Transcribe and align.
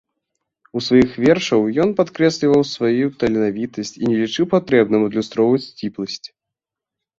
У 0.79 0.81
сваіх 0.85 1.11
вершаў 1.23 1.61
ён 1.85 1.89
падкрэсліваў 1.99 2.63
сваю 2.73 3.05
таленавітасць 3.25 3.95
і 4.01 4.03
не 4.09 4.17
лічыў 4.23 4.51
патрэбным 4.57 5.01
адлюстроўваць 5.11 5.65
сціпласць. 5.69 6.23